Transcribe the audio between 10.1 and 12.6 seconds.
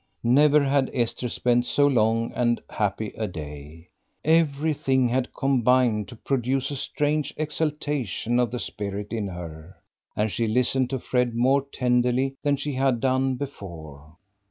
and she listened to Fred more tenderly than